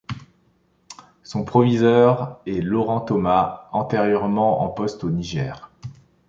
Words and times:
Son 1.21 1.45
proviseur 1.45 2.41
est 2.47 2.59
Laurent 2.61 3.01
Thomas, 3.01 3.69
antérieurement 3.71 4.63
en 4.63 4.69
poste 4.69 5.03
au 5.03 5.11
Niger. 5.11 5.69